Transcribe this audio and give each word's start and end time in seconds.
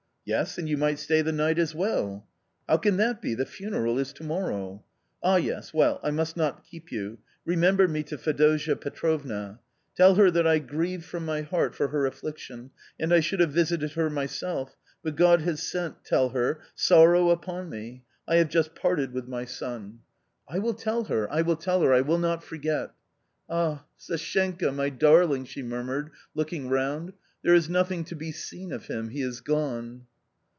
"Yes, 0.31 0.59
and 0.59 0.69
you 0.69 0.77
might 0.77 0.99
stay 0.99 1.23
the 1.23 1.31
night 1.31 1.57
as 1.57 1.73
well."" 1.73 2.27
How 2.69 2.77
can 2.77 2.97
that 2.97 3.23
be? 3.23 3.33
the 3.33 3.45
funeral 3.45 3.97
is 3.97 4.13
to 4.13 4.23
morrow."" 4.23 4.83
Ah 5.23 5.37
yes; 5.37 5.73
well, 5.73 5.99
I 6.03 6.11
must 6.11 6.37
not 6.37 6.63
keep 6.63 6.91
you. 6.91 7.17
Remember 7.43 7.87
me 7.87 8.03
to 8.03 8.19
Fedosia 8.19 8.75
Petrovna; 8.75 9.59
tell 9.97 10.15
her 10.15 10.29
that 10.29 10.45
I 10.45 10.59
grieve 10.59 11.03
from 11.03 11.25
my 11.25 11.41
heart 11.41 11.73
for 11.73 11.87
her 11.87 12.05
affliction, 12.05 12.69
and 12.99 13.11
I 13.11 13.19
should 13.19 13.39
have 13.39 13.51
visited 13.51 13.93
her 13.93 14.11
myself, 14.11 14.77
but 15.01 15.15
God 15.15 15.41
has 15.41 15.63
sent, 15.63 16.05
tell 16.05 16.29
her, 16.29 16.61
sorrow 16.75 17.31
upon 17.31 17.67
me— 17.69 18.03
I 18.27 18.35
have 18.35 18.49
just 18.49 18.75
parted 18.75 19.13
with 19.13 19.27
my 19.27 19.45
son." 19.45 20.01
A 20.47 20.53
COMMON 20.53 20.53
STORY 20.53 20.53
25" 20.53 20.55
I 20.55 20.59
will 20.61 20.75
tell 20.75 21.03
her, 21.05 21.31
I 21.31 21.41
will 21.41 21.55
tell 21.57 21.81
her, 21.81 21.93
I 21.93 22.01
will 22.01 22.19
not 22.19 22.43
forget."" 22.43 22.91
Ah, 23.49 23.85
Sashenka, 23.97 24.71
my 24.71 24.89
darling!" 24.91 25.45
she 25.45 25.63
murmured 25.63 26.11
looking 26.35 26.69
round. 26.69 27.13
"There 27.41 27.55
is 27.55 27.67
nothing 27.67 28.03
to 28.05 28.15
be 28.15 28.31
seen 28.31 28.71
of 28.71 28.85
him, 28.85 29.09
he 29.09 29.23
is 29.23 29.41
gone." 29.41 30.05